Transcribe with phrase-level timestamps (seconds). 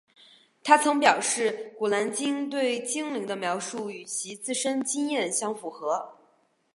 [0.63, 6.15] 她曾表示古兰经对精灵的描述与其自身经验相符合。